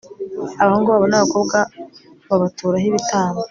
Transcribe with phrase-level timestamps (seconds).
[0.61, 1.57] abahungu babo n'abakobwa
[2.29, 3.39] babaturaho ibitambo